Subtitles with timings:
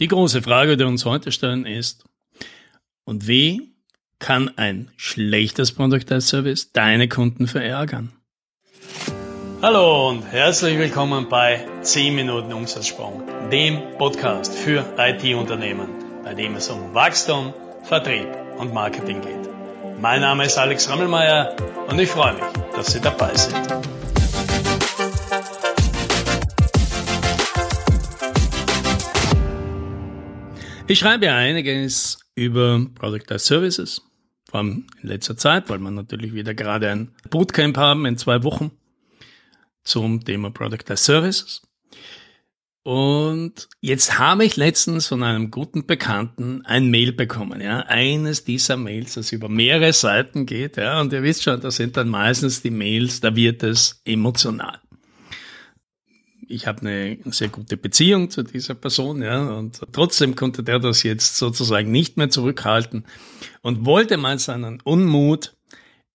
[0.00, 2.04] Die große Frage, die wir uns heute stellen, ist,
[3.04, 3.74] und wie
[4.18, 8.12] kann ein schlechtes Product as Service deine Kunden verärgern?
[9.62, 13.22] Hallo und herzlich willkommen bei 10 Minuten Umsatzsprung,
[13.52, 15.88] dem Podcast für IT-Unternehmen,
[16.24, 17.54] bei dem es um Wachstum,
[17.84, 18.26] Vertrieb
[18.58, 19.48] und Marketing geht.
[20.00, 21.54] Mein Name ist Alex Rammelmeier
[21.88, 22.42] und ich freue mich,
[22.74, 23.54] dass Sie dabei sind.
[30.86, 34.02] Ich schreibe ja einiges über Product as Services,
[34.46, 38.42] vor allem in letzter Zeit, weil wir natürlich wieder gerade ein Bootcamp haben in zwei
[38.44, 38.70] Wochen
[39.82, 41.62] zum Thema Product as Services.
[42.82, 48.76] Und jetzt habe ich letztens von einem guten Bekannten ein Mail bekommen, ja, eines dieser
[48.76, 52.60] Mails, das über mehrere Seiten geht, ja, und ihr wisst schon, das sind dann meistens
[52.60, 54.83] die Mails, da wird es emotional
[56.54, 61.02] ich habe eine sehr gute Beziehung zu dieser Person, ja, und trotzdem konnte der das
[61.02, 63.04] jetzt sozusagen nicht mehr zurückhalten
[63.62, 65.54] und wollte mal seinen Unmut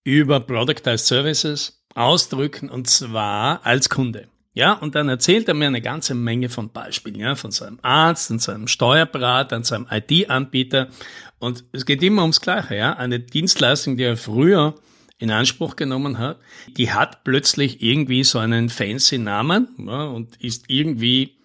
[0.03, 4.27] über Productized Services ausdrücken und zwar als Kunde.
[4.53, 8.31] Ja, und dann erzählt er mir eine ganze Menge von Beispielen, ja, von seinem Arzt
[8.31, 10.89] und seinem Steuerberater und seinem IT-Anbieter.
[11.37, 12.93] Und es geht immer ums Gleiche, ja.
[12.93, 14.75] Eine Dienstleistung, die er früher
[15.19, 16.39] in Anspruch genommen hat,
[16.77, 21.37] die hat plötzlich irgendwie so einen fancy Namen ja, und ist irgendwie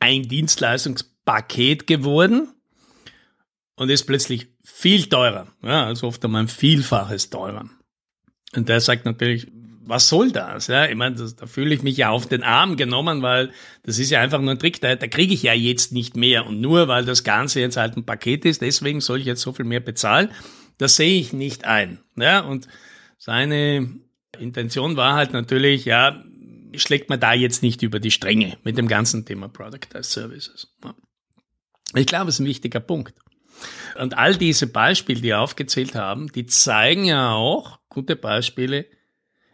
[0.00, 2.48] ein Dienstleistungspaket geworden
[3.76, 7.68] und ist plötzlich viel teurer, ja, also oft einmal ein Vielfaches teurer.
[8.54, 9.46] Und der sagt natürlich,
[9.84, 10.68] was soll das?
[10.68, 13.50] Ja, ich meine, das, da fühle ich mich ja auf den Arm genommen, weil
[13.82, 16.46] das ist ja einfach nur ein Trick, da, da kriege ich ja jetzt nicht mehr.
[16.46, 19.52] Und nur weil das Ganze jetzt halt ein Paket ist, deswegen soll ich jetzt so
[19.52, 20.30] viel mehr bezahlen.
[20.78, 22.00] Das sehe ich nicht ein.
[22.16, 22.68] Ja, und
[23.24, 23.88] seine
[24.36, 26.24] Intention war halt natürlich, ja,
[26.74, 30.74] schlägt man da jetzt nicht über die Stränge mit dem ganzen Thema Product as Services.
[31.94, 33.14] Ich glaube, es ist ein wichtiger Punkt.
[33.96, 38.86] Und all diese Beispiele, die aufgezählt haben, die zeigen ja auch, gute Beispiele,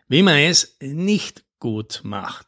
[0.08, 2.46] wie man es nicht gut macht.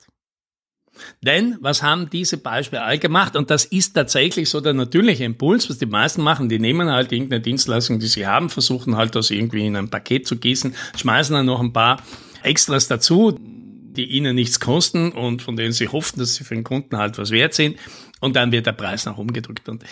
[1.23, 3.37] Denn was haben diese Beispiele all gemacht?
[3.37, 6.49] Und das ist tatsächlich so der natürliche Impuls, was die meisten machen.
[6.49, 10.27] Die nehmen halt irgendeine Dienstleistung, die sie haben, versuchen halt das irgendwie in ein Paket
[10.27, 12.03] zu gießen, schmeißen dann noch ein paar
[12.43, 16.65] Extras dazu, die ihnen nichts kosten und von denen sie hoffen, dass sie für den
[16.65, 17.77] Kunden halt was wert sind.
[18.21, 19.69] Und dann wird der Preis nach oben gedrückt.
[19.69, 19.85] Und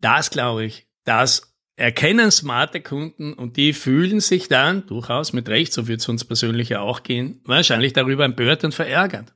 [0.00, 5.72] das glaube ich, das erkennen smarte Kunden und die fühlen sich dann durchaus mit Recht,
[5.72, 9.34] so wird es uns persönlich ja auch gehen, wahrscheinlich darüber empört und verärgert.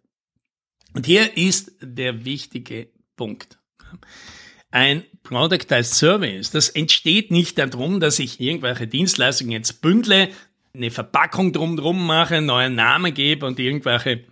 [0.97, 3.59] Und hier ist der wichtige Punkt.
[4.71, 10.31] Ein Product as Service, das entsteht nicht darum, dass ich irgendwelche Dienstleistungen jetzt bündle,
[10.75, 14.25] eine Verpackung drumherum mache, einen neuen Namen gebe und irgendwelche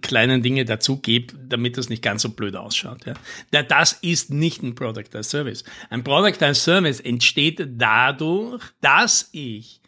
[0.00, 3.04] kleinen Dinge dazu gebe, damit das nicht ganz so blöd ausschaut.
[3.04, 3.62] Ja.
[3.62, 5.64] Das ist nicht ein Product as Service.
[5.90, 9.79] Ein Product as Service entsteht dadurch, dass ich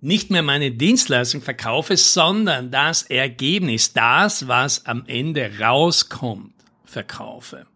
[0.00, 6.54] nicht mehr meine Dienstleistung verkaufe, sondern das Ergebnis, das, was am Ende rauskommt,
[6.84, 7.66] verkaufe.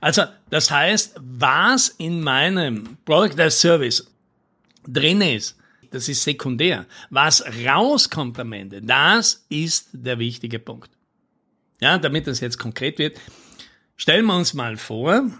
[0.00, 4.10] Also, das heißt, was in meinem Product as Service
[4.86, 5.56] drin ist,
[5.90, 6.86] das ist sekundär.
[7.10, 10.90] Was rauskommt am Ende, das ist der wichtige Punkt.
[11.80, 13.18] Ja, damit das jetzt konkret wird,
[13.96, 15.30] stellen wir uns mal vor,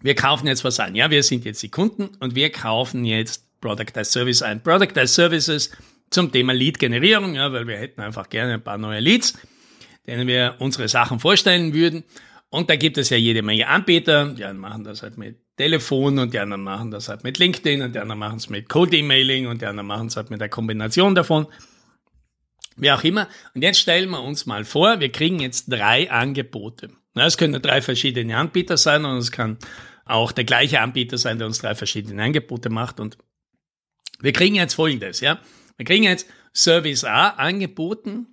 [0.00, 0.94] wir kaufen jetzt was ein.
[0.94, 4.62] Ja, wir sind jetzt die Kunden und wir kaufen jetzt Product as Service ein.
[4.62, 5.70] Product as Services
[6.10, 9.38] zum Thema Lead-Generierung, ja, weil wir hätten einfach gerne ein paar neue Leads,
[10.06, 12.04] denen wir unsere Sachen vorstellen würden.
[12.50, 16.18] Und da gibt es ja jede Menge Anbieter, die einen machen das halt mit Telefon
[16.18, 19.46] und die anderen machen das halt mit LinkedIn und die anderen machen es mit Code-Emailing
[19.46, 21.46] und die anderen machen es halt mit der Kombination davon.
[22.76, 23.28] Wie auch immer.
[23.54, 26.90] Und jetzt stellen wir uns mal vor, wir kriegen jetzt drei Angebote.
[27.14, 29.58] Es können drei verschiedene Anbieter sein und es kann
[30.04, 33.00] auch der gleiche Anbieter sein, der uns drei verschiedene Angebote macht.
[33.00, 33.16] Und
[34.20, 35.40] wir kriegen jetzt Folgendes, ja.
[35.76, 38.26] Wir kriegen jetzt Service A angeboten.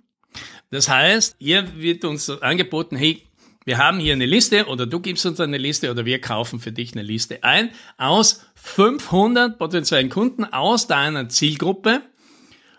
[0.70, 3.22] Das heißt, hier wird uns angeboten, hey,
[3.64, 6.72] wir haben hier eine Liste oder du gibst uns eine Liste oder wir kaufen für
[6.72, 12.02] dich eine Liste ein aus 500 potenziellen Kunden aus deiner Zielgruppe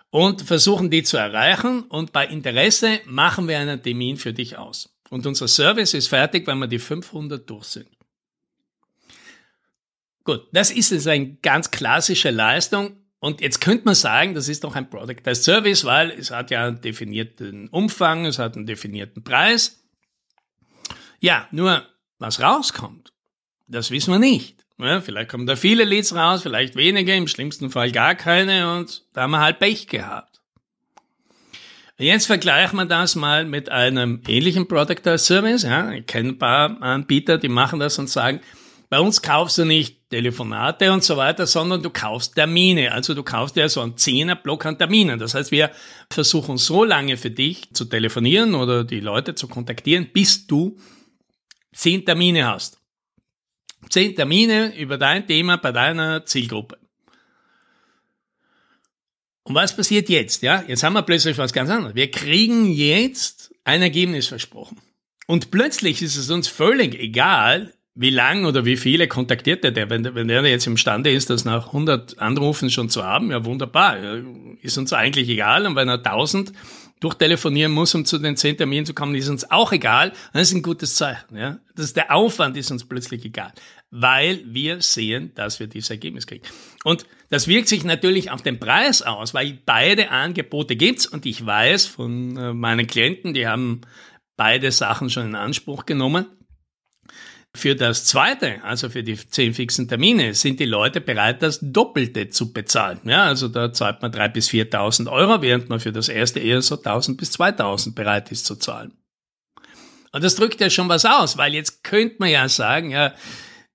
[0.09, 4.93] und versuchen die zu erreichen und bei Interesse machen wir einen Termin für dich aus.
[5.09, 7.87] Und unser Service ist fertig, wenn wir die 500 durch sind.
[10.23, 12.97] Gut, das ist jetzt eine ganz klassische Leistung.
[13.19, 16.51] Und jetzt könnte man sagen, das ist doch ein Product as Service, weil es hat
[16.51, 19.83] ja einen definierten Umfang, es hat einen definierten Preis.
[21.21, 21.85] Ja, nur
[22.19, 23.13] was rauskommt,
[23.67, 24.65] das wissen wir nicht.
[24.77, 29.05] Ja, vielleicht kommen da viele Leads raus, vielleicht wenige, im schlimmsten Fall gar keine und
[29.13, 30.41] da haben wir halt Pech gehabt.
[31.97, 35.63] Jetzt vergleichen wir das mal mit einem ähnlichen Product as Service.
[35.63, 38.41] Ja, ich kenne ein paar Anbieter, die machen das und sagen,
[38.93, 42.91] bei uns kaufst du nicht Telefonate und so weiter, sondern du kaufst Termine.
[42.91, 45.17] Also du kaufst ja so einen Zehner-Block an Terminen.
[45.17, 45.71] Das heißt, wir
[46.11, 50.77] versuchen so lange für dich zu telefonieren oder die Leute zu kontaktieren, bis du
[51.73, 52.77] zehn Termine hast.
[53.89, 56.77] Zehn Termine über dein Thema bei deiner Zielgruppe.
[59.41, 60.43] Und was passiert jetzt?
[60.43, 61.95] Ja, jetzt haben wir plötzlich was ganz anderes.
[61.95, 64.79] Wir kriegen jetzt ein Ergebnis versprochen.
[65.25, 70.15] Und plötzlich ist es uns völlig egal, wie lang oder wie viele kontaktiert der, wenn,
[70.15, 73.97] wenn der jetzt imstande ist, das nach 100 Anrufen schon zu haben, ja wunderbar,
[74.61, 75.67] ist uns eigentlich egal.
[75.67, 76.53] Und wenn er 1000
[76.99, 80.13] durchtelefonieren muss, um zu den 10 Terminen zu kommen, ist uns auch egal.
[80.31, 81.35] Das ist ein gutes Zeichen.
[81.35, 81.59] Ja?
[81.75, 83.53] Das ist der Aufwand ist uns plötzlich egal,
[83.91, 86.45] weil wir sehen, dass wir dieses Ergebnis kriegen.
[86.83, 91.45] Und das wirkt sich natürlich auf den Preis aus, weil beide Angebote gibt's und ich
[91.45, 93.81] weiß von äh, meinen Klienten, die haben
[94.35, 96.25] beide Sachen schon in Anspruch genommen.
[97.55, 102.29] Für das zweite, also für die zehn fixen Termine, sind die Leute bereit, das Doppelte
[102.29, 102.99] zu bezahlen.
[103.03, 106.63] Ja, also da zahlt man drei bis 4.000 Euro, während man für das erste eher
[106.63, 108.93] so 1.000 bis 2.000 bereit ist zu zahlen.
[110.11, 113.13] Und das drückt ja schon was aus, weil jetzt könnte man ja sagen, ja,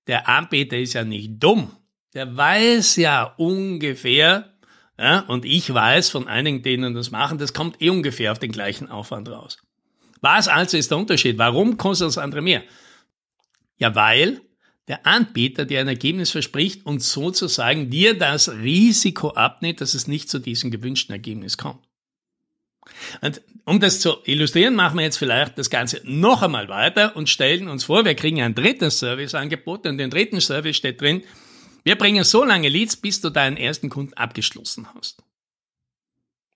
[0.09, 1.71] der Anbieter ist ja nicht dumm.
[2.15, 4.53] Der weiß ja ungefähr,
[4.99, 8.51] ja, und ich weiß von einigen, denen das machen, das kommt eh ungefähr auf den
[8.51, 9.59] gleichen Aufwand raus.
[10.21, 11.39] Was also ist der Unterschied?
[11.39, 12.65] Warum kostet das andere mehr?
[13.79, 14.41] Ja, weil
[14.89, 20.31] der Anbieter dir ein Ergebnis verspricht und sozusagen dir das Risiko abnimmt, dass es nicht
[20.31, 21.85] zu diesem gewünschten Ergebnis kommt.
[23.21, 27.29] Und um das zu illustrieren, machen wir jetzt vielleicht das Ganze noch einmal weiter und
[27.29, 31.23] stellen uns vor, wir kriegen ein drittes Serviceangebot und dem dritten Service steht drin,
[31.85, 35.23] wir bringen so lange Leads, bis du deinen ersten Kunden abgeschlossen hast.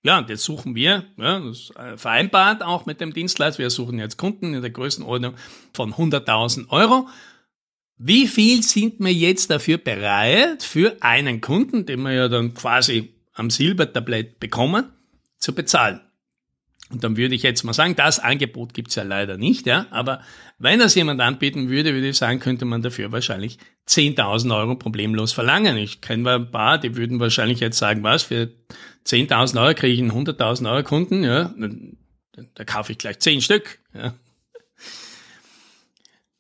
[0.05, 4.17] Ja, und jetzt suchen wir, ja, äh, vereinbart auch mit dem Dienstleister, wir suchen jetzt
[4.17, 5.35] Kunden in der Größenordnung
[5.73, 7.09] von 100.000 Euro.
[7.99, 13.15] Wie viel sind wir jetzt dafür bereit, für einen Kunden, den wir ja dann quasi
[13.35, 14.91] am Silbertablett bekommen,
[15.39, 16.01] zu bezahlen?
[16.91, 20.21] Und dann würde ich jetzt mal sagen, das Angebot gibt's ja leider nicht, ja, aber
[20.59, 23.59] wenn das jemand anbieten würde, würde ich sagen, könnte man dafür wahrscheinlich
[23.89, 25.77] 10.000 Euro problemlos verlangen.
[25.77, 28.51] Ich kenne ein paar, die würden wahrscheinlich jetzt sagen, was, für
[29.07, 31.69] 10.000 Euro kriege ich einen 100.000 Euro Kunden, ja, da,
[32.55, 34.15] da kaufe ich gleich 10 Stück, ja.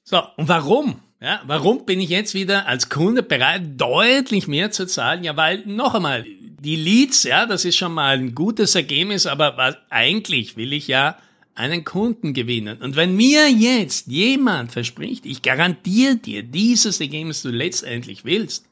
[0.04, 1.00] So, und warum?
[1.22, 5.22] Ja, warum bin ich jetzt wieder als Kunde bereit, deutlich mehr zu zahlen?
[5.24, 9.56] Ja, weil, noch einmal, die Leads, ja, das ist schon mal ein gutes Ergebnis, aber
[9.56, 11.16] was, eigentlich will ich ja
[11.54, 12.78] einen Kunden gewinnen.
[12.82, 18.66] Und wenn mir jetzt jemand verspricht, ich garantiere dir dieses Ergebnis, du letztendlich willst,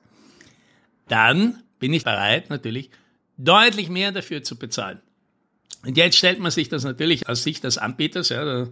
[1.09, 2.91] dann bin ich bereit, natürlich
[3.45, 5.01] deutlich mehr dafür zu bezahlen.
[5.85, 8.69] Und jetzt stellt man sich das natürlich aus Sicht des Anbieters, ja, da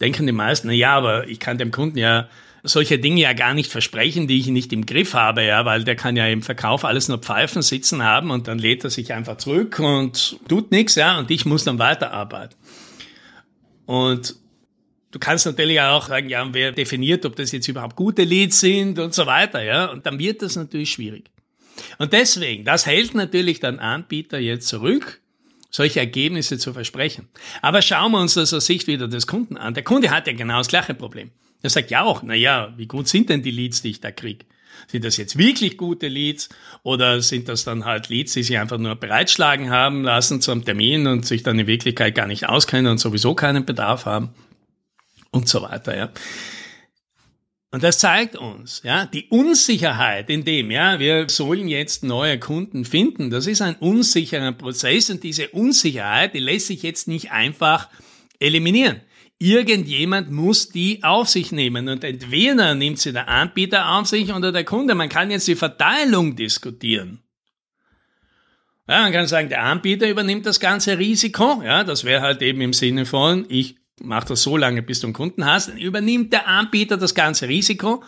[0.00, 2.28] denken die meisten, na ja, aber ich kann dem Kunden ja
[2.64, 5.94] solche Dinge ja gar nicht versprechen, die ich nicht im Griff habe, ja, weil der
[5.94, 9.36] kann ja im Verkauf alles nur Pfeifen sitzen haben und dann lädt er sich einfach
[9.36, 12.56] zurück und tut nichts, ja, und ich muss dann weiterarbeiten.
[13.86, 14.34] Und
[15.12, 18.98] du kannst natürlich auch sagen, ja, wer definiert, ob das jetzt überhaupt gute Leads sind
[18.98, 21.30] und so weiter, ja, und dann wird das natürlich schwierig.
[21.98, 25.20] Und deswegen, das hält natürlich dann Anbieter jetzt zurück,
[25.70, 27.28] solche Ergebnisse zu versprechen.
[27.62, 29.74] Aber schauen wir uns das aus Sicht wieder des Kunden an.
[29.74, 31.30] Der Kunde hat ja genau das gleiche Problem.
[31.62, 34.10] Er sagt ja auch, na ja, wie gut sind denn die Leads, die ich da
[34.10, 34.46] krieg?
[34.86, 36.48] Sind das jetzt wirklich gute Leads
[36.84, 41.06] oder sind das dann halt Leads, die sich einfach nur bereitschlagen haben lassen zum Termin
[41.06, 44.30] und sich dann in Wirklichkeit gar nicht auskennen und sowieso keinen Bedarf haben
[45.32, 46.10] und so weiter, ja.
[47.70, 52.86] Und das zeigt uns, ja, die Unsicherheit in dem, ja, wir sollen jetzt neue Kunden
[52.86, 53.28] finden.
[53.28, 57.90] Das ist ein unsicherer Prozess und diese Unsicherheit, die lässt sich jetzt nicht einfach
[58.40, 59.02] eliminieren.
[59.38, 64.50] Irgendjemand muss die auf sich nehmen und entweder nimmt sie der Anbieter auf sich oder
[64.50, 64.94] der Kunde.
[64.94, 67.22] Man kann jetzt die Verteilung diskutieren.
[68.88, 71.62] Ja, man kann sagen, der Anbieter übernimmt das ganze Risiko.
[71.62, 75.06] Ja, das wäre halt eben im Sinne von, ich mache das so lange, bis du
[75.08, 75.68] einen Kunden hast.
[75.68, 78.02] Dann übernimmt der Anbieter das ganze Risiko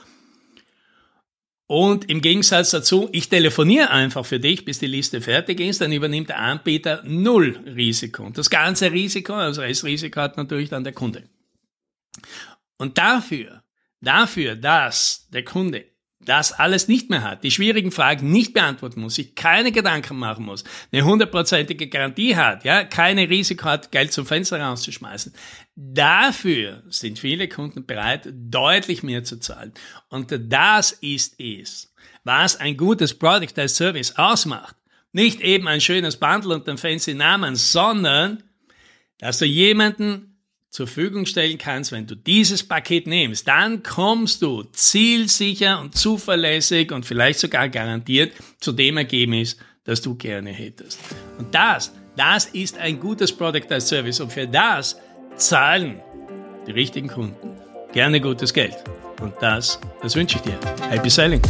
[1.70, 5.92] und im Gegensatz dazu, ich telefoniere einfach für dich, bis die Liste fertig ist, dann
[5.92, 8.24] übernimmt der Anbieter null Risiko.
[8.24, 11.28] Und das ganze Risiko, also Restrisiko hat natürlich dann der Kunde.
[12.76, 13.62] Und dafür,
[14.00, 15.84] dafür, dass der Kunde
[16.22, 20.44] das alles nicht mehr hat, die schwierigen Fragen nicht beantworten muss, sich keine Gedanken machen
[20.44, 25.32] muss, eine hundertprozentige Garantie hat, ja, keine Risiko hat, Geld zum Fenster rauszuschmeißen.
[25.74, 29.72] Dafür sind viele Kunden bereit, deutlich mehr zu zahlen.
[30.10, 34.76] Und das ist es, was ein gutes Product als Service ausmacht.
[35.12, 38.42] Nicht eben ein schönes Bundle und ein fancy Namen, sondern
[39.18, 40.29] dass du jemanden
[40.70, 46.92] zur Verfügung stellen kannst, wenn du dieses Paket nimmst, dann kommst du zielsicher und zuverlässig
[46.92, 51.00] und vielleicht sogar garantiert zu dem Ergebnis, das du gerne hättest.
[51.38, 54.96] Und das, das ist ein gutes Product as Service und für das
[55.36, 56.00] zahlen
[56.66, 57.56] die richtigen Kunden
[57.92, 58.76] gerne gutes Geld.
[59.20, 60.58] Und das, das wünsche ich dir.
[60.88, 61.42] Happy Selling!